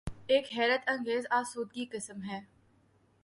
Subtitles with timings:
[0.27, 2.41] ایک حیرت انگیز آسودگی قسم ہے۔